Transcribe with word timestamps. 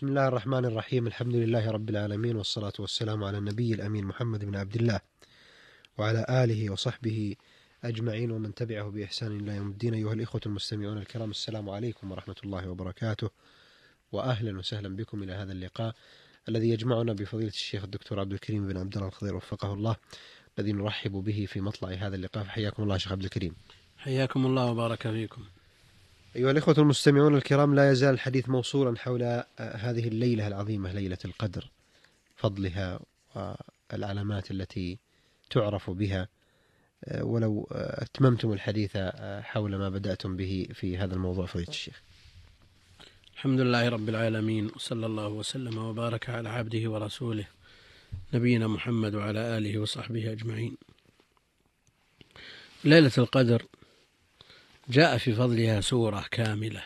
بسم 0.00 0.08
الله 0.08 0.28
الرحمن 0.28 0.64
الرحيم. 0.64 1.06
الحمد 1.06 1.34
لله 1.34 1.70
رب 1.70 1.90
العالمين 1.90 2.36
والصلاة 2.36 2.72
والسلام 2.78 3.24
على 3.24 3.38
النبي 3.38 3.74
الأمين 3.74 4.04
محمد 4.04 4.44
بن 4.44 4.56
عبد 4.56 4.76
الله 4.76 5.00
وعلى 5.98 6.26
آله 6.28 6.70
وصحبه 6.70 7.36
أجمعين 7.84 8.30
ومن 8.30 8.54
تبعه 8.54 8.90
بإحسان 8.90 9.40
إلى 9.40 9.56
يوم 9.56 9.68
الدين. 9.68 9.94
أيها 9.94 10.12
الإخوة 10.12 10.40
المستمعون 10.46 10.98
الكرام 10.98 11.30
السلام 11.30 11.70
عليكم 11.70 12.12
ورحمة 12.12 12.36
الله 12.44 12.70
وبركاته 12.70 13.30
وأهلا 14.12 14.58
وسهلا 14.58 14.96
بكم 14.96 15.22
إلى 15.22 15.32
هذا 15.32 15.52
اللقاء 15.52 15.94
الذي 16.48 16.68
يجمعنا 16.68 17.12
بفضيلة 17.12 17.48
الشيخ 17.48 17.84
الدكتور 17.84 18.20
عبد 18.20 18.32
الكريم 18.32 18.68
بن 18.68 18.76
عبد 18.76 18.94
الله 18.96 19.08
الخضير 19.08 19.36
وفقه 19.36 19.74
الله 19.74 19.96
الذي 20.58 20.72
نرحب 20.72 21.12
به 21.12 21.46
في 21.48 21.60
مطلع 21.60 21.88
هذا 21.88 22.16
اللقاء. 22.16 22.44
فحياكم 22.44 22.82
الله 22.82 22.96
شيخ 22.96 23.12
عبد 23.12 23.24
الكريم. 23.24 23.56
حياكم 23.96 24.46
الله 24.46 24.70
وبارك 24.70 25.02
فيكم. 25.02 25.42
أيها 26.36 26.50
الإخوة 26.50 26.74
المستمعون 26.78 27.34
الكرام 27.34 27.74
لا 27.74 27.90
يزال 27.90 28.14
الحديث 28.14 28.48
موصولا 28.48 28.98
حول 28.98 29.22
آه، 29.22 29.44
هذه 29.58 30.08
الليلة 30.08 30.46
العظيمة 30.46 30.92
ليلة 30.92 31.18
القدر 31.24 31.70
فضلها 32.36 33.00
والعلامات 33.34 34.50
التي 34.50 34.98
تعرف 35.50 35.90
بها. 35.90 36.28
آه، 37.04 37.24
ولو 37.24 37.68
آه، 37.72 38.02
أتممتم 38.02 38.52
الحديث 38.52 38.96
حول 39.40 39.76
ما 39.76 39.88
بدأتم 39.88 40.36
به 40.36 40.68
في 40.74 40.98
هذا 40.98 41.14
الموضوع 41.14 41.46
فضيلة 41.46 41.68
الشيخ. 41.68 42.02
الحمد 43.34 43.60
لله 43.60 43.88
رب 43.88 44.08
العالمين 44.08 44.70
وصلى 44.76 45.06
الله 45.06 45.28
وسلم 45.28 45.78
وبارك 45.78 46.30
على 46.30 46.48
عبده 46.48 46.90
ورسوله 46.90 47.44
نبينا 48.34 48.66
محمد 48.66 49.14
وعلى 49.14 49.58
آله 49.58 49.78
وصحبه 49.78 50.32
أجمعين. 50.32 50.76
ليلة 52.84 53.12
القدر 53.18 53.62
جاء 54.90 55.18
في 55.18 55.34
فضلها 55.34 55.80
سورة 55.80 56.24
كاملة. 56.30 56.82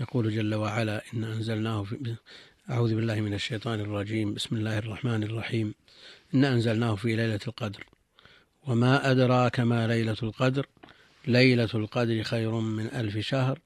يقول 0.00 0.34
جل 0.34 0.54
وعلا 0.54 1.02
إن 1.14 1.24
أنزلناه 1.24 1.82
في 1.82 2.16
أعوذ 2.70 2.94
بالله 2.94 3.20
من 3.20 3.34
الشيطان 3.34 3.80
الرجيم. 3.80 4.34
بسم 4.34 4.56
الله 4.56 4.78
الرحمن 4.78 5.22
الرحيم. 5.22 5.74
إن 6.34 6.44
أنزلناه 6.44 6.94
في 6.94 7.16
ليلة 7.16 7.40
القدر. 7.46 7.84
وما 8.66 9.10
أدراك 9.10 9.60
ما 9.60 9.86
ليلة 9.86 10.16
القدر. 10.22 10.66
ليلة 11.26 11.68
القدر 11.74 12.22
خير 12.22 12.50
من 12.50 12.86
ألف 12.86 13.18
شهر. 13.18 13.58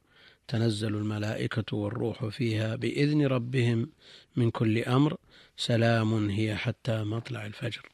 تنزل 0.48 0.94
الملائكة 0.94 1.76
والروح 1.76 2.26
فيها 2.26 2.76
بإذن 2.76 3.26
ربهم 3.26 3.90
من 4.36 4.50
كل 4.50 4.78
أمر. 4.78 5.16
سلام 5.56 6.30
هي 6.30 6.56
حتى 6.56 7.04
مطلع 7.04 7.46
الفجر. 7.46 7.88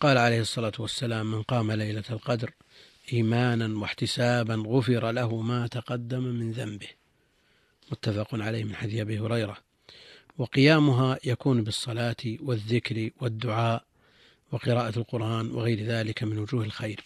قال 0.00 0.18
عليه 0.18 0.40
الصلاة 0.40 0.72
والسلام 0.78 1.30
من 1.30 1.42
قام 1.42 1.72
ليلة 1.72 2.04
القدر 2.10 2.50
إيمانا 3.12 3.78
واحتسابا 3.78 4.54
غفر 4.66 5.10
له 5.10 5.40
ما 5.40 5.66
تقدم 5.66 6.22
من 6.22 6.52
ذنبه. 6.52 6.88
متفق 7.92 8.28
عليه 8.34 8.64
من 8.64 8.74
حديث 8.74 9.00
أبي 9.00 9.18
هريرة. 9.18 9.56
وقيامها 10.38 11.18
يكون 11.24 11.64
بالصلاة 11.64 12.16
والذكر 12.40 13.10
والدعاء 13.20 13.84
وقراءة 14.52 14.98
القرآن 14.98 15.50
وغير 15.50 15.84
ذلك 15.84 16.22
من 16.22 16.38
وجوه 16.38 16.64
الخير. 16.64 17.00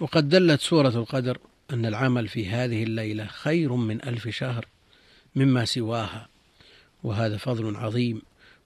وقد 0.00 0.28
دلت 0.28 0.60
سورة 0.60 0.88
القدر 0.88 1.38
أن 1.70 1.86
العمل 1.86 2.28
في 2.28 2.48
هذه 2.48 2.82
الليلة 2.82 3.26
خير 3.26 3.72
من 3.72 4.04
ألف 4.04 4.28
شهر 4.28 4.66
مما 5.36 5.64
سواها. 5.64 6.28
وهذا 7.02 7.36
فضل 7.36 7.76
عظيم 7.76 8.22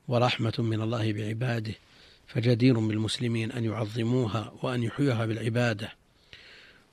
ورحمة 0.08 0.54
من 0.58 0.80
الله 0.80 1.12
بعباده 1.12 1.74
فجدير 2.26 2.78
بالمسلمين 2.80 3.52
أن 3.52 3.64
يعظموها 3.64 4.52
وأن 4.62 4.82
يحيوها 4.82 5.26
بالعبادة. 5.26 5.92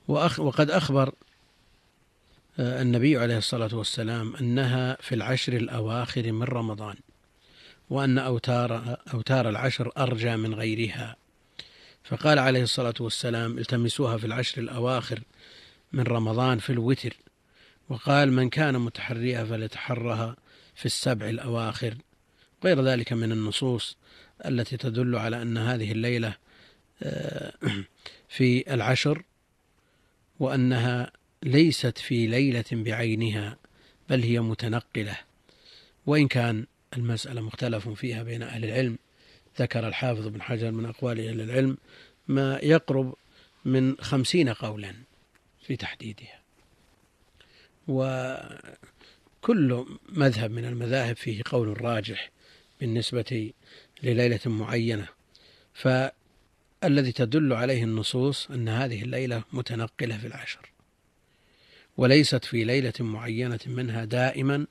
وأخ 0.08 0.40
وقد 0.40 0.72
أخبر 0.72 1.14
آه، 2.60 2.82
النبي 2.82 3.18
عليه 3.18 3.38
الصلاة 3.38 3.76
والسلام 3.76 4.36
أنها 4.36 4.98
في 5.02 5.16
العشر 5.16 5.54
الأواخر 5.54 6.32
من 6.32 6.44
رمضان 6.44 6.96
وأن 7.90 8.18
أوتار 8.18 8.98
أوتار 9.14 9.50
العشر 9.50 9.92
أرجى 9.98 10.36
من 10.36 10.54
غيرها. 10.54 11.16
فقال 12.04 12.40
عليه 12.40 12.64
الصلاة 12.64 12.94
والسلام 13.00 13.58
التمسوها 13.58 14.18
في 14.18 14.26
العشر 14.26 14.62
الأواخر 14.62 15.20
من 15.94 16.04
رمضان 16.04 16.60
في 16.60 16.70
الوتر. 16.70 17.18
وقال 17.90 18.34
من 18.34 18.50
كان 18.50 18.80
متحريها 18.80 19.46
فليتحرها 19.46 20.36
في 20.76 20.86
السبع 20.86 21.30
الأواخر. 21.30 21.96
غير 22.64 22.82
ذلك 22.82 23.14
من 23.14 23.32
النصوص 23.32 23.98
التي 24.46 24.78
تدل 24.78 25.16
على 25.16 25.42
أن 25.42 25.58
هذه 25.58 25.92
الليلة 25.92 26.36
آه، 27.04 27.54
في 28.36 28.74
العشر 28.74 29.24
وأنها 30.40 31.12
ليست 31.44 31.98
في 31.98 32.28
ليلة 32.28 32.66
بعينها 32.72 33.58
بل 34.10 34.24
هي 34.24 34.40
متنقلة. 34.40 35.18
وإن 36.06 36.28
كان 36.28 36.66
المسألة 36.98 37.42
مختلف 37.42 37.90
فيها 37.90 38.24
بين 38.24 38.44
أهل 38.44 38.66
العلم 38.66 38.98
ذكر 39.60 39.88
الحافظ 39.88 40.28
بن 40.28 40.42
حجر 40.42 40.72
من 40.72 40.86
أقوال 40.86 41.28
أهل 41.28 41.42
العلم 41.42 41.78
ما 42.28 42.60
يقرب 42.64 43.16
من 43.66 43.96
خمسين 44.02 44.50
قولا 44.50 44.96
في 45.62 45.76
تحديدها. 45.76 46.40
وكل 47.88 49.86
مذهب 50.10 50.52
من 50.52 50.66
المذاهب 50.66 51.16
فيه 51.16 51.42
قول 51.46 51.82
راجح 51.82 52.32
بالنسبة 52.80 53.52
لليلة 54.04 54.40
معينة. 54.46 55.08
فالذي 56.84 57.12
تدل 57.12 57.54
عليه 57.54 57.84
النصوص 57.84 58.52
أن 58.52 58.70
هذه 58.70 59.04
الليلة 59.04 59.44
متنقلة 59.54 60.18
في 60.18 60.28
العشر 60.28 60.72
وليست 61.98 62.46
في 62.46 62.64
ليلة 62.64 62.94
معينة 63.00 63.60
منها 63.66 64.06
دائما 64.06 64.68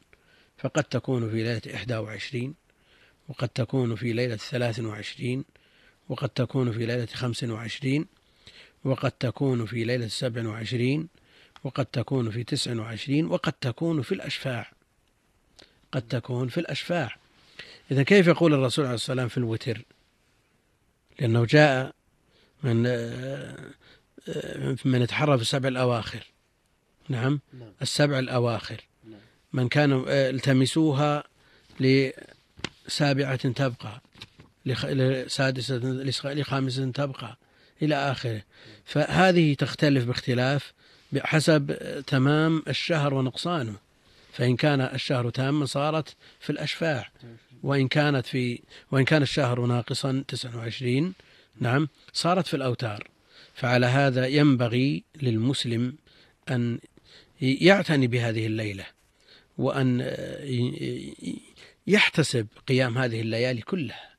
فقد 0.58 0.84
تكون 0.84 1.30
في 1.30 1.36
ليلة 1.36 1.62
إحدى 1.74 1.96
وعشرين 1.96 2.54
وقد 3.28 3.48
تكون 3.48 3.94
في 3.94 4.12
ليلة 4.12 4.36
ثلاث 4.36 4.80
وعشرين 4.80 5.44
وقد 6.08 6.28
تكون 6.28 6.72
في 6.72 6.86
ليلة 6.86 7.06
خمس 7.06 7.44
وعشرين 7.44 8.06
وقد 8.84 9.12
تكون 9.12 9.66
في 9.66 9.84
ليلة 9.84 10.08
سبع 10.08 10.48
وعشرين 10.48 11.08
وقد 11.64 11.86
تكون 11.86 12.30
في 12.30 12.44
تسع 12.44 12.74
وعشرين 12.74 13.26
وقد 13.26 13.52
تكون 13.52 14.02
في 14.02 14.12
الأشفاع. 14.12 14.72
قد 15.92 16.02
تكون 16.02 16.48
في 16.48 16.60
الأشفاع. 16.60 17.16
إذا 17.90 18.02
كيف 18.02 18.26
يقول 18.26 18.54
الرسول 18.54 18.84
عليه 18.84 18.94
الصلاة 18.94 19.22
والسلام 19.22 19.28
في 19.28 19.38
الوتر؟ 19.38 19.82
لأنه 21.20 21.44
جاء 21.44 22.01
من 22.62 22.82
من 24.84 25.02
يتحرى 25.02 25.36
في 25.36 25.42
السبع 25.42 25.68
الأواخر. 25.68 26.26
نعم, 27.08 27.40
نعم. 27.52 27.72
السبع 27.82 28.18
الأواخر. 28.18 28.80
نعم. 29.10 29.20
من 29.52 29.68
كانوا 29.68 30.04
التمسوها 30.08 31.24
لسابعة 31.80 33.36
تبقى 33.36 34.00
لسادسة 34.66 35.76
لخامسة 36.24 36.90
تبقى 36.90 37.38
إلى 37.82 37.94
آخره. 37.94 38.42
فهذه 38.84 39.54
تختلف 39.54 40.04
باختلاف 40.04 40.72
بحسب 41.12 41.76
تمام 42.06 42.62
الشهر 42.68 43.14
ونقصانه. 43.14 43.76
فإن 44.32 44.56
كان 44.56 44.80
الشهر 44.80 45.30
تاما 45.30 45.66
صارت 45.66 46.16
في 46.40 46.50
الأشفاع. 46.50 47.10
وإن 47.62 47.88
كانت 47.88 48.26
في 48.26 48.60
وإن 48.90 49.04
كان 49.04 49.22
الشهر 49.22 49.66
ناقصا 49.66 50.24
29 50.28 51.14
نعم 51.60 51.88
صارت 52.12 52.46
في 52.46 52.54
الأوتار. 52.54 53.08
فعلى 53.54 53.86
هذا 53.86 54.26
ينبغي 54.26 55.04
للمسلم 55.22 55.96
أن 56.50 56.78
يعتني 57.40 58.06
بهذه 58.06 58.46
الليلة 58.46 58.86
وأن 59.58 60.16
يحتسب 61.86 62.46
قيام 62.68 62.98
هذه 62.98 63.20
الليالي 63.20 63.62
كلها. 63.62 64.10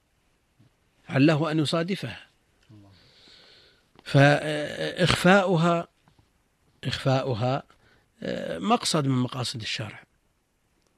عله 1.09 1.51
أن 1.51 1.59
يصادفها. 1.59 2.27
فإخفاؤها 4.03 5.87
إخفاؤها 6.83 7.63
مقصد 8.59 9.07
من 9.07 9.15
مقاصد 9.15 9.61
الشرع. 9.61 10.03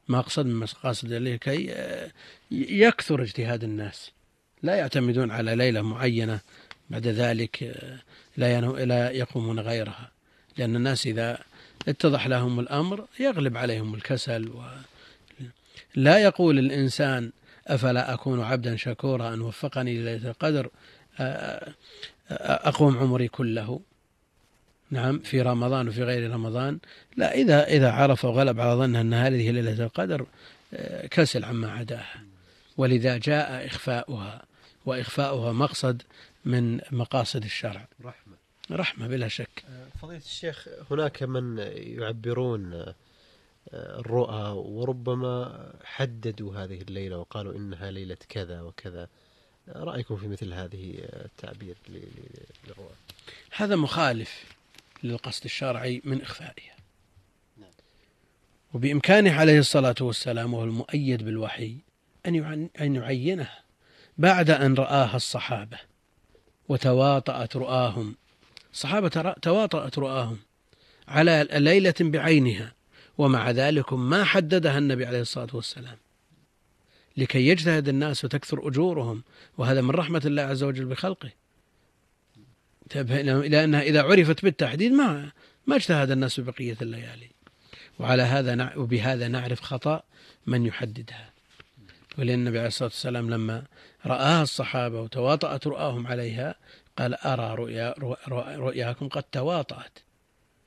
مقصد 0.08 0.46
من 0.46 0.56
مقاصد 0.56 1.14
لكي 1.14 1.76
يكثر 2.52 3.22
اجتهاد 3.22 3.64
الناس. 3.64 4.12
لا 4.66 4.76
يعتمدون 4.76 5.32
على 5.32 5.56
ليلة 5.56 5.82
معينة 5.82 6.40
بعد 6.90 7.08
ذلك 7.08 7.76
لا 8.38 8.62
لا 8.62 9.12
يقومون 9.12 9.60
غيرها. 9.60 10.12
لأن 10.58 10.76
الناس 10.76 11.08
إذا 11.08 11.40
اتضح 11.88 12.28
لهم 12.28 12.60
الأمر 12.60 13.06
يغلب 13.20 13.58
عليهم 13.58 13.96
الكسل 13.96 14.48
و 14.48 14.64
لا 15.96 16.18
يقول 16.18 16.60
الإنسان 16.60 17.32
أفلا 17.68 18.14
أكون 18.14 18.42
عبدا 18.42 18.76
شكورا 18.76 19.34
أن 19.34 19.42
وفقني 19.42 20.04
ليلة 20.04 20.30
القدر 20.30 20.70
أقوم 22.40 22.98
عمري 22.98 23.28
كله. 23.28 23.80
نعم 24.92 25.20
في 25.20 25.42
رمضان 25.42 25.88
وفي 25.88 26.04
غير 26.04 26.32
رمضان. 26.32 26.80
لا 27.18 27.34
إذا 27.34 27.68
إذا 27.68 27.92
عرف 27.92 28.26
وغلب 28.26 28.60
على 28.60 28.74
ظنه 28.80 29.02
أن 29.02 29.14
هذه 29.14 29.52
ليلة 29.52 29.84
القدر 29.84 30.26
آه، 30.74 31.08
كسل 31.08 31.46
عما 31.46 31.72
عداها 31.72 32.24
ولذا 32.78 33.18
جاء 33.18 33.66
إخفاؤها. 33.66 34.42
وإخفاؤها 34.86 35.52
مقصد 35.52 36.02
من 36.46 36.82
مقاصد 36.92 37.44
الشرع. 37.44 37.88
رحمة. 38.04 38.36
رحمة 38.72 39.08
بلا 39.08 39.28
شك. 39.28 39.64
آه، 39.70 39.88
فضيلة 40.02 40.22
الشيخ 40.26 40.68
هناك 40.92 41.24
من 41.24 41.58
يعبرون 41.76 42.94
الرؤى 43.74 44.52
وربما 44.52 45.66
حددوا 45.84 46.56
هذه 46.56 46.82
الليلة 46.82 47.18
وقالوا 47.18 47.54
إنها 47.54 47.92
ليلة 47.92 48.18
كذا 48.30 48.62
وكذا. 48.62 49.08
رأيكم 49.68 50.18
في 50.18 50.28
مثل 50.28 50.54
هذه 50.54 50.94
التعبير 51.00 51.76
للرؤى؟ 51.90 52.94
هذا 53.52 53.76
مخالف 53.76 54.44
للقصد 55.04 55.44
الشرعي 55.44 56.02
من 56.06 56.22
إخفائها. 56.22 56.76
وبإمكانه 58.74 59.40
عليه 59.40 59.60
الصلاة 59.60 59.96
والسلام 60.02 60.54
وهو 60.54 60.64
المؤيد 60.64 61.24
بالوحي 61.24 61.78
أن 62.26 62.96
يعينها 62.96 63.65
بعد 64.18 64.50
أن 64.50 64.74
رآها 64.74 65.16
الصحابة 65.16 65.78
وتواطأت 66.70 67.56
رؤاهم. 67.56 68.16
الصحابة 68.74 69.34
تواطأت 69.42 70.00
رؤاهم 70.00 70.38
على 71.08 71.48
ليلة 71.52 71.94
بعينها 72.00 72.74
ومع 73.18 73.52
ذلك 73.52 73.94
ما 73.94 74.24
حددها 74.24 74.78
النبي 74.78 75.06
عليه 75.06 75.22
الصلاة 75.22 75.50
والسلام. 75.54 75.98
لكي 77.18 77.48
يجتهد 77.48 77.90
الناس 77.90 78.26
وتكثر 78.26 78.68
أجورهم 78.68 79.24
وهذا 79.58 79.82
من 79.82 79.92
رحمة 79.92 80.22
الله 80.26 80.42
عز 80.42 80.64
وجل 80.64 80.86
بخلقه. 80.86 81.30
لأنها 83.26 83.82
إذا 83.82 84.02
عرفت 84.02 84.44
بالتحديد 84.44 84.92
ما 84.92 85.32
ما 85.68 85.76
اجتهد 85.76 86.12
الناس 86.12 86.40
ببقية 86.40 86.78
الليالي. 86.82 87.30
وعلى 88.00 88.24
هذا 88.24 88.74
وبهذا 88.78 89.28
نعرف 89.28 89.62
خطأ 89.62 90.04
من 90.46 90.66
يحددها. 90.66 91.35
ولأن 92.18 92.40
النبي 92.40 92.58
عليه 92.58 92.68
الصلاة 92.68 92.90
والسلام 92.90 93.30
لما 93.30 93.64
رآها 94.06 94.44
الصحابة 94.44 95.02
وتواطأت 95.02 95.68
رؤاهم 95.68 96.08
عليها 96.08 96.56
قال 96.98 97.14
أرى 97.14 97.56
رؤيا 97.56 97.96
رؤياكم 98.58 99.08
قد 99.08 99.24
تواطأت. 99.24 100.00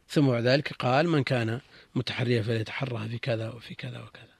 ثم 0.09 0.27
بعد 0.27 0.43
ذلك 0.43 0.73
قال 0.73 1.09
من 1.09 1.23
كان 1.23 1.61
متحريا 1.95 2.43
فليتحرها 2.43 3.09
في 3.09 3.19
كذا 3.19 3.49
وفي 3.49 3.75
كذا 3.75 3.99
وكذا. 3.99 4.39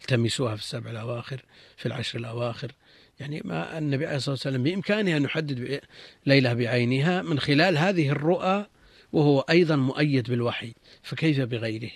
التمسوها 0.00 0.56
في 0.56 0.62
السبع 0.62 0.90
الأواخر 0.90 1.44
في 1.76 1.86
العشر 1.86 2.18
الأواخر. 2.18 2.72
يعني 3.20 3.42
ما 3.44 3.78
النبي 3.78 4.06
عليه 4.06 4.16
الصلاة 4.16 4.34
والسلام 4.34 4.62
بإمكانه 4.62 5.16
أن 5.16 5.24
يحدد 5.24 5.80
ليلة 6.26 6.52
بعينها 6.52 7.22
من 7.22 7.40
خلال 7.40 7.78
هذه 7.78 8.08
الرؤى 8.08 8.66
وهو 9.12 9.40
أيضا 9.40 9.76
مؤيد 9.76 10.30
بالوحي 10.30 10.74
فكيف 11.02 11.40
بغيره؟ 11.40 11.90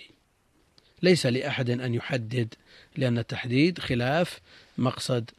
ليس 1.01 1.25
لأحد 1.25 1.69
أن 1.69 1.93
يحدد 1.93 2.53
لأن 2.97 3.17
التحديد 3.17 3.79
خلاف 3.79 4.39
مقصد 4.77 5.31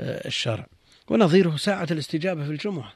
آه، 0.00 0.26
الشرع. 0.28 0.66
ونظيره 1.08 1.56
ساعة 1.56 1.86
الاستجابة 1.90 2.44
في 2.44 2.50
الجمعة. 2.50 2.92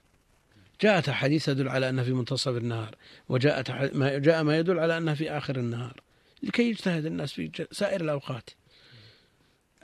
جاءت 0.80 1.08
أحاديث 1.08 1.44
تدل 1.44 1.68
على 1.68 1.88
أنها 1.88 2.04
في 2.04 2.12
منتصف 2.12 2.56
النهار 2.56 2.94
وجاءت 3.28 3.70
ما 3.94 4.18
جاء 4.18 4.42
ما 4.42 4.58
يدل 4.58 4.78
على 4.78 4.98
أنها 4.98 5.14
في 5.14 5.30
آخر 5.30 5.56
النهار. 5.56 6.00
لكي 6.42 6.70
يجتهد 6.70 7.06
الناس 7.06 7.32
في 7.32 7.66
سائر 7.72 8.00
الأوقات. 8.00 8.50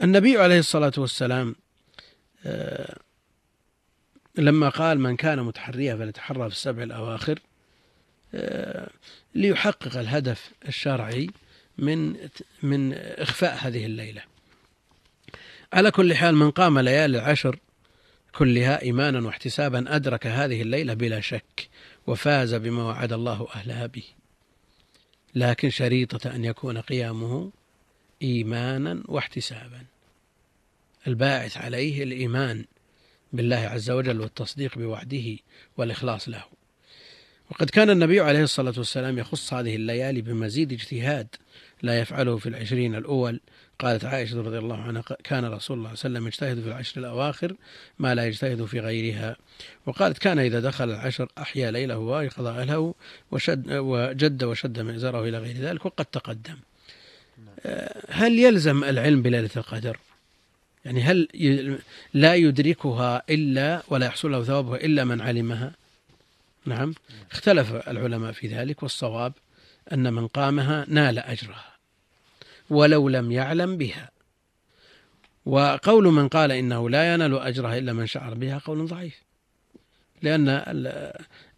النبي 0.02 0.38
عليه 0.38 0.58
الصلاة 0.58 0.93
والسلام 0.99 1.55
آه، 2.46 2.96
لما 4.37 4.69
قال 4.69 5.00
من 5.00 5.17
كان 5.17 5.43
متحريا 5.43 5.96
فليتحرى 5.96 6.50
في 6.50 6.56
السبع 6.56 6.82
الأواخر 6.82 7.38
آه، 8.34 8.90
ليحقق 9.34 9.96
الهدف 9.96 10.50
الشرعي 10.69 11.31
من 11.82 12.17
من 12.62 12.93
إخفاء 12.94 13.56
هذه 13.61 13.87
الليلة. 13.87 14.23
على 15.73 15.90
كل 15.90 16.14
حال 16.14 16.37
من 16.37 16.50
قام 16.50 16.79
ليالي 16.79 17.19
العشر 17.19 17.58
كلها 18.32 18.82
إيمانا 18.82 19.26
واحتسابا 19.26 19.96
أدرك 19.96 20.26
هذه 20.26 20.62
الليلة 20.62 20.94
بلا 20.94 21.20
شك 21.20 21.69
وفاز 22.06 22.55
بما 22.55 22.82
وعد 22.82 23.12
الله 23.12 23.49
أهلها 23.55 23.87
به. 23.87 24.05
لكن 25.34 25.70
شريطة 25.70 26.34
أن 26.34 26.44
يكون 26.44 26.79
قيامه 26.79 27.50
إيمانا 28.23 29.02
واحتسابا. 29.05 29.84
الباعث 31.06 31.56
عليه 31.56 32.02
الإيمان 32.02 32.64
بالله 33.32 33.56
عز 33.56 33.90
وجل 33.90 34.20
والتصديق 34.20 34.79
بوعده 34.79 35.37
والإخلاص 35.76 36.29
له. 36.29 36.44
وقد 37.53 37.71
كان 37.71 37.91
النبي 37.91 38.21
عليه 38.21 38.43
الصلاة 38.43 38.75
والسلام 38.77 39.19
يخص 39.19 39.55
هذه 39.55 39.77
الليالي 39.77 40.21
بمزيد 40.21 40.73
اجتهاد 40.73 41.27
لا 41.83 42.01
يفعله 42.01 42.37
في 42.37 42.49
العشرين 42.49 42.95
الأول. 42.95 43.41
قالت 43.79 44.05
عائشة 44.05 44.41
رضي 44.41 44.59
الله 44.59 44.83
عنها 44.83 45.03
كان 45.25 45.45
رسول 45.45 45.49
الله 45.49 45.61
صلى 45.61 45.77
الله 45.79 45.89
عليه 45.89 45.93
وسلم 45.93 46.27
يجتهد 46.27 46.61
في 46.61 46.69
العشر 46.69 47.01
الأواخر 47.01 47.55
ما 47.99 48.15
لا 48.15 48.27
يجتهد 48.27 48.65
في 48.65 48.81
غيرها. 48.81 49.37
وقالت 49.87 50.19
كان 50.19 50.39
إذا 50.39 50.61
دخل 50.61 50.91
العشر 50.91 51.29
أحيا 51.39 51.71
ليله 51.71 51.99
وأيقظ 51.99 52.47
أهله 52.47 52.95
وشد 53.31 53.73
وجد 53.73 54.45
وشد 54.45 54.81
مئزره 54.81 55.29
إلى 55.29 55.39
غير 55.39 55.57
ذلك 55.57 55.87
وقد 55.87 56.05
تقدم. 56.05 56.57
هل 58.09 58.39
يلزم 58.39 58.85
العلم 58.85 59.23
بليلة 59.23 59.51
القدر؟ 59.57 59.97
يعني 60.85 61.03
هل 61.03 61.29
لا 62.15 62.35
يدركها 62.35 63.23
إلا 63.31 63.83
ولا 63.89 64.07
يحصل 64.07 64.33
له 64.33 64.45
ثوابها 64.45 64.77
إلا 64.77 65.05
من 65.05 65.21
علمها؟ 65.21 65.81
نعم. 66.67 66.94
اختلف 67.31 67.73
العلماء 67.88 68.32
في 68.32 68.47
ذلك 68.47 68.82
والصواب 68.82 69.32
أن 69.93 70.12
من 70.12 70.26
قامها 70.26 70.85
نال 70.88 71.19
أجرها 71.19 71.73
ولو 72.70 73.09
لم 73.09 73.32
يعلم 73.32 73.76
بها. 73.76 74.11
وقول 75.47 76.05
من 76.05 76.29
قال 76.29 76.53
إنه 76.53 76.91
لا 76.91 77.14
ينال 77.14 77.38
أجرها 77.38 77.79
إلا 77.79 77.93
من 77.93 78.06
شعر 78.06 78.35
بها 78.35 78.59
قول 78.59 78.87
ضعيف 78.87 79.23
لأن 80.23 80.62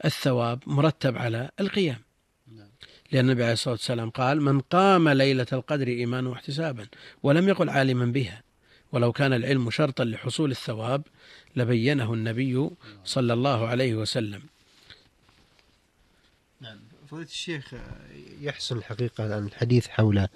الثواب 0.04 0.62
مرتب 0.66 1.18
على 1.18 1.50
القيام. 1.60 1.98
لأن 3.12 3.24
النبي 3.24 3.42
عليه 3.42 3.52
الصلاة 3.52 3.74
والسلام 3.74 4.10
قال 4.10 4.40
من 4.42 4.60
قام 4.60 5.08
ليلة 5.08 5.46
القدر 5.52 5.88
إيمانا 5.88 6.28
واحتسابا 6.28 6.86
ولم 7.22 7.48
يقل 7.48 7.68
عالما 7.68 8.06
بها 8.06 8.42
ولو 8.92 9.12
كان 9.12 9.32
العلم 9.32 9.70
شرطا 9.70 10.04
لحصول 10.04 10.50
الثواب 10.50 11.02
لبينه 11.56 12.14
النبي 12.14 12.70
صلى 13.04 13.32
الله 13.32 13.66
عليه 13.68 13.94
وسلم. 13.94 14.42
فضيلة 17.14 17.28
الشيخ 17.28 17.74
يحسن 18.40 18.76
الحقيقة 18.76 19.38
الحديث 19.38 19.88
حول 19.88 20.28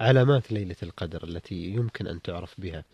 علامات 0.00 0.52
ليلة 0.52 0.76
القدر 0.82 1.24
التي 1.24 1.54
يمكن 1.54 2.06
أن 2.06 2.22
تعرف 2.22 2.54
بها. 2.60 2.84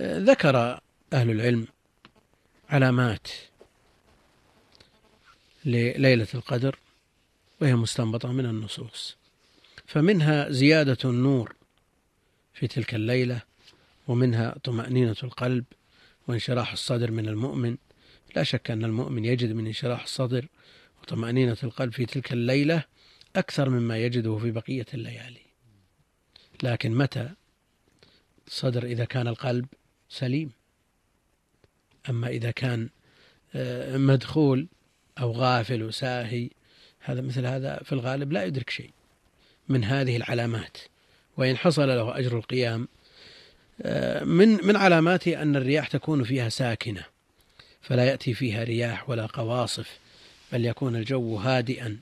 ذكر 0.00 0.80
أهل 1.12 1.30
العلم 1.30 1.66
علامات 2.68 3.28
لليلة 5.64 6.28
القدر 6.34 6.78
وهي 7.60 7.74
مستنبطة 7.74 8.32
من 8.32 8.46
النصوص 8.46 9.16
فمنها 9.86 10.50
زيادة 10.50 10.98
النور 11.04 11.54
في 12.54 12.66
تلك 12.66 12.94
الليلة 12.94 13.42
ومنها 14.08 14.58
طمأنينة 14.64 15.16
القلب 15.22 15.64
وانشراح 16.28 16.72
الصدر 16.72 17.10
من 17.10 17.28
المؤمن. 17.28 17.76
لا 18.36 18.42
شك 18.42 18.70
أن 18.70 18.84
المؤمن 18.84 19.24
يجد 19.24 19.52
من 19.52 19.66
انشراح 19.66 20.02
الصدر 20.02 20.48
وطمأنينة 21.02 21.56
القلب 21.62 21.92
في 21.92 22.06
تلك 22.06 22.32
الليلة 22.32 22.84
أكثر 23.36 23.68
مما 23.68 23.98
يجده 23.98 24.38
في 24.38 24.50
بقية 24.50 24.86
الليالي. 24.94 25.40
لكن 26.62 26.92
متى 26.92 27.30
صدر 28.48 28.84
إذا 28.84 29.04
كان 29.04 29.28
القلب 29.28 29.66
سليم؟ 30.08 30.50
أما 32.10 32.28
إذا 32.28 32.50
كان 32.50 32.88
آه، 33.54 33.96
مدخول 33.96 34.68
أو 35.20 35.32
غافل 35.32 35.82
وساهي 35.82 36.50
هذا 37.00 37.20
مثل 37.20 37.46
هذا 37.46 37.82
في 37.84 37.92
الغالب 37.92 38.32
لا 38.32 38.44
يدرك 38.44 38.70
شيء 38.70 38.90
من 39.68 39.84
هذه 39.84 40.16
العلامات. 40.16 40.76
وإن 41.36 41.56
حصل 41.56 41.88
له 41.88 42.18
أجر 42.18 42.38
القيام 42.38 42.88
من 44.24 44.66
من 44.66 44.76
علاماته 44.76 45.42
أن 45.42 45.56
الرياح 45.56 45.88
تكون 45.88 46.24
فيها 46.24 46.48
ساكنة 46.48 47.04
فلا 47.82 48.04
يأتي 48.04 48.34
فيها 48.34 48.64
رياح 48.64 49.10
ولا 49.10 49.26
قواصف 49.26 49.98
بل 50.52 50.64
يكون 50.64 50.96
الجو 50.96 51.36
هادئا. 51.36 51.96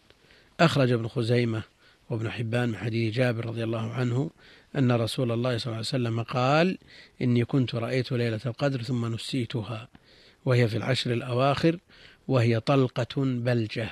أخرج 0.60 0.92
ابن 0.92 1.08
خزيمة 1.08 1.62
وابن 2.10 2.30
حبان 2.30 2.68
من 2.68 2.76
حديث 2.76 3.14
جابر 3.14 3.46
رضي 3.46 3.64
الله 3.64 3.92
عنه 3.92 4.30
أن 4.76 4.92
رسول 4.92 5.32
الله 5.32 5.58
صلى 5.58 5.66
الله 5.66 5.76
عليه 5.76 5.80
وسلم 5.80 6.22
قال 6.22 6.78
إني 7.22 7.44
كنت 7.44 7.74
رأيت 7.74 8.12
ليلة 8.12 8.40
القدر 8.46 8.82
ثم 8.82 9.14
نسيتها 9.14 9.88
وهي 10.44 10.68
في 10.68 10.76
العشر 10.76 11.12
الأواخر 11.12 11.78
وهي 12.28 12.60
طلقة 12.60 13.14
بلجة 13.16 13.90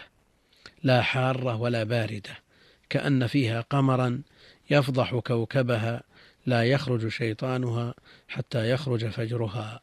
لا 0.83 1.03
حارة 1.03 1.57
ولا 1.57 1.85
باردة 1.85 2.39
كأن 2.91 3.27
فيها 3.27 3.61
قمرا 3.61 4.23
يفضح 4.71 5.15
كوكبها 5.15 6.03
لا 6.47 6.65
يخرج 6.65 7.09
شيطانها 7.09 7.95
حتى 8.29 8.71
يخرج 8.71 9.07
فجرها. 9.09 9.81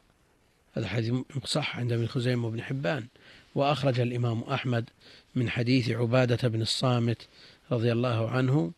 هذا 0.74 0.88
حديث 0.88 1.14
صح 1.44 1.78
عند 1.78 1.92
ابن 1.92 2.06
خزيمة 2.06 2.46
وابن 2.46 2.62
حبان. 2.62 3.06
وأخرج 3.54 4.00
الإمام 4.00 4.42
أحمد 4.42 4.90
من 5.34 5.50
حديث 5.50 5.90
عبادة 5.90 6.48
بن 6.48 6.62
الصامت 6.62 7.28
رضي 7.72 7.92
الله 7.92 8.30
عنه 8.30 8.72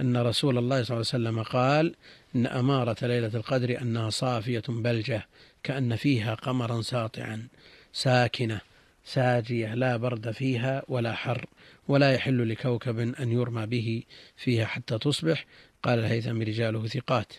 أن 0.00 0.16
رسول 0.16 0.58
الله 0.58 0.82
صلى 0.82 0.96
الله 0.96 1.06
عليه 1.12 1.28
وسلم 1.28 1.42
قال 1.42 1.94
إن 2.36 2.46
أمارة 2.46 3.06
ليلة 3.06 3.30
القدر 3.34 3.80
أنها 3.80 4.10
صافية 4.10 4.62
بلجة 4.68 5.26
كأن 5.62 5.96
فيها 5.96 6.34
قمرا 6.34 6.82
ساطعا 6.82 7.46
ساكنة 7.92 8.60
ساجية 9.04 9.74
لا 9.74 9.96
برد 9.96 10.30
فيها 10.30 10.82
ولا 10.88 11.14
حر 11.14 11.46
ولا 11.88 12.12
يحل 12.12 12.48
لكوكب 12.48 12.98
أن 12.98 13.32
يرمى 13.32 13.66
به 13.66 14.02
فيها 14.36 14.66
حتى 14.66 14.98
تصبح. 14.98 15.44
قال 15.82 15.98
الهيثم 15.98 16.42
رجاله 16.42 16.86
ثقات. 16.86 17.32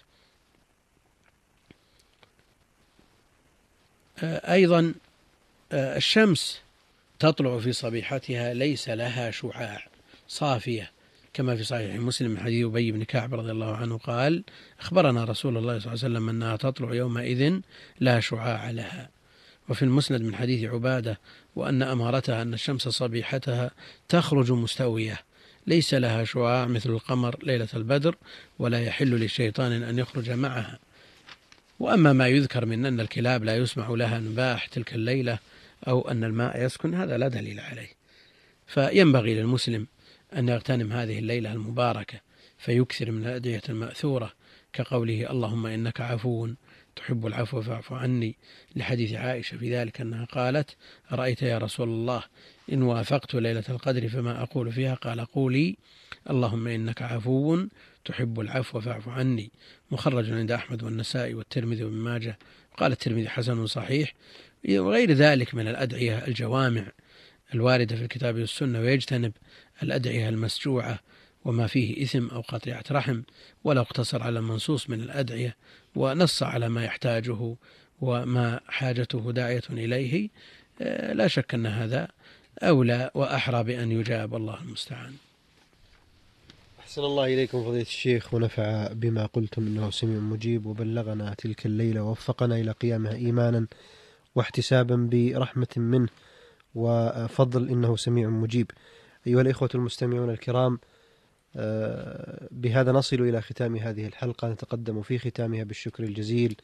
أيضا 4.24 4.94
الشمس 5.74 6.62
تطلع 7.20 7.60
في 7.60 7.74
صبيحتها 7.74 8.54
ليس 8.54 8.90
لها 8.90 9.32
شعاع 9.32 9.88
صافية 10.28 10.92
كما 11.34 11.56
في 11.56 11.64
صحيح 11.64 11.96
مسلم 11.96 12.32
من 12.32 12.40
حديث 12.40 12.66
أبي 12.66 12.92
بن 12.92 13.04
كعب 13.04 13.34
رضي 13.34 13.52
الله 13.52 13.76
عنه 13.76 13.98
قال 13.98 14.44
أخبرنا 14.80 15.24
رسول 15.24 15.58
الله 15.58 15.80
صلى 15.80 15.94
الله 15.94 16.04
عليه 16.04 16.14
وسلم 16.16 16.30
أنها 16.30 16.56
تطلع 16.56 16.94
يومئذ 16.94 17.60
لا 18.00 18.20
شعاع 18.20 18.72
لها. 18.72 19.10
وفي 19.70 19.84
المسند 19.84 20.22
من 20.22 20.36
حديث 20.36 20.70
عبادة 20.70 21.20
وأن 21.56 21.84
أمارتها 21.84 22.42
أن 22.42 22.54
الشمس 22.54 22.88
صبيحتها 22.88 23.72
تخرج 24.10 24.52
مستوية 24.52 25.20
ليس 25.68 25.94
لها 25.94 26.24
شعاع 26.24 26.66
مثل 26.66 26.90
القمر 26.90 27.40
ليلة 27.44 27.68
البدر 27.74 28.16
ولا 28.60 28.84
يحل 28.84 29.10
للشيطان 29.10 29.72
أن 29.84 30.00
يخرج 30.00 30.30
معها. 30.32 30.80
وأما 31.80 32.14
ما 32.14 32.28
يذكر 32.28 32.66
من 32.66 32.86
أن 32.86 33.00
الكلاب 33.00 33.44
لا 33.44 33.58
يسمع 33.58 33.90
لها 33.90 34.20
نباح 34.20 34.66
تلك 34.66 34.94
الليلة 34.94 35.40
أو 35.88 36.12
أن 36.12 36.24
الماء 36.24 36.66
يسكن 36.66 36.94
هذا 36.96 37.18
لا 37.18 37.28
دليل 37.28 37.60
عليه. 37.60 37.90
فينبغي 38.68 39.34
للمسلم 39.34 39.88
أن 40.36 40.50
يغتنم 40.50 40.94
هذه 40.94 41.20
الليلة 41.20 41.54
المباركة 41.54 42.20
فيكثر 42.58 43.12
من 43.12 43.26
الأدعية 43.26 43.62
المأثورة 43.70 44.34
كقوله 44.74 45.32
اللهم 45.32 45.66
إنك 45.66 46.02
عفو 46.02 46.50
تحب 46.96 47.28
العفو 47.28 47.62
فاعف 47.62 47.94
عني 47.94 48.36
لحديث 48.76 49.14
عائشة 49.14 49.58
في 49.58 49.76
ذلك 49.76 50.02
أنها 50.02 50.26
قالت 50.26 50.76
أرأيت 51.12 51.42
يا 51.42 51.58
رسول 51.58 51.90
الله 51.90 52.24
إن 52.74 52.82
وافقت 52.82 53.36
ليلة 53.36 53.64
القدر 53.70 54.10
فما 54.10 54.44
أقول 54.44 54.72
فيها؟ 54.72 54.94
قال 54.94 55.26
قولي 55.26 55.78
اللهم 56.30 56.68
إنك 56.68 57.02
عفو 57.02 57.66
تحب 58.06 58.40
العفو 58.40 58.82
فاعف 58.82 59.10
عني. 59.10 59.52
مخرج 59.92 60.32
عند 60.32 60.52
أحمد 60.52 60.84
والنسائي 60.84 61.34
والترمذي 61.34 61.84
وابن 61.84 61.96
ماجه. 61.96 62.38
قال 62.78 62.92
الترمذي 62.92 63.30
حسن 63.30 63.68
صحيح. 63.68 64.14
وغير 64.70 65.12
ذلك 65.12 65.56
من 65.56 65.68
الأدعية 65.68 66.28
الجوامع 66.28 66.92
الواردة 67.54 67.96
في 67.96 68.02
الكتاب 68.02 68.36
والسنة 68.36 68.80
ويجتنب 68.80 69.34
الأدعية 69.84 70.30
المسجوعة 70.30 71.00
وما 71.46 71.68
فيه 71.68 72.04
إثم 72.04 72.28
أو 72.28 72.42
قطيعة 72.42 72.84
رحم 72.92 73.22
ولو 73.64 73.82
اقتصر 73.82 74.24
على 74.24 74.40
المنصوص 74.40 74.90
من 74.90 75.02
الأدعية 75.02 75.56
ونص 75.96 76.44
على 76.44 76.70
ما 76.70 76.86
يحتاجه 76.86 77.56
وما 78.02 78.60
حاجته 78.68 79.32
داعية 79.32 79.64
إليه. 79.70 80.30
آه، 80.82 81.14
لا 81.14 81.28
شك 81.28 81.54
أن 81.54 81.66
هذا 81.66 82.08
أولى 82.64 83.12
وأحرى 83.14 83.64
بأن 83.64 83.92
يجاب 83.92 84.36
الله 84.36 84.62
المستعان. 84.62 85.14
أحسن 86.80 87.04
الله 87.04 87.26
إليكم 87.26 87.64
فضيلة 87.64 87.82
الشيخ 87.82 88.34
ونفع 88.34 88.94
بما 88.94 89.26
قلتم 89.26 89.68
إنه 89.68 89.92
سميع 89.92 90.20
مجيب 90.20 90.66
وبلغنا 90.66 91.34
تلك 91.38 91.66
الليلة 91.66 92.04
ووفقنا 92.04 92.56
إلى 92.56 92.72
قيامها 92.72 93.16
إيمانا 93.16 93.68
واحتسابا 94.36 95.10
برحمة 95.12 95.68
منه 95.78 96.10
وفضل 96.76 97.70
إنه 97.70 97.96
سميع 97.96 98.30
مجيب. 98.30 98.72
أيها 99.28 99.42
الإخوة 99.42 99.70
المستمعون 99.76 100.30
الكرام 100.30 100.80
بهذا 102.52 102.92
نصل 102.92 103.22
إلى 103.22 103.42
ختام 103.42 103.76
هذه 103.76 104.08
الحلقة. 104.08 104.48
نتقدم 104.48 105.02
في 105.02 105.20
ختامها 105.20 105.64
بالشكر 105.64 106.04
الجزيل 106.04 106.56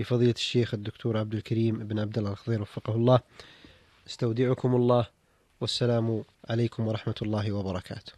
لفضيلة 0.00 0.32
الشيخ 0.32 0.74
الدكتور 0.74 1.18
عبد 1.18 1.34
الكريم 1.34 1.78
بن 1.78 1.98
عبد 1.98 2.18
الله 2.18 2.30
الخضير 2.30 2.62
وفقه 2.62 2.94
الله. 2.94 3.20
استودعكم 4.06 4.74
الله 4.74 5.06
والسلام 5.60 6.24
عليكم 6.50 6.86
ورحمة 6.86 7.14
الله 7.22 7.52
وبركاته. 7.52 8.17